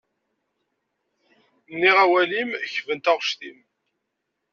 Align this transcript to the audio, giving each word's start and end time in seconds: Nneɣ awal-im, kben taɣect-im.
Nneɣ 1.73 1.95
awal-im, 2.03 2.49
kben 2.73 2.99
taɣect-im. 2.99 3.59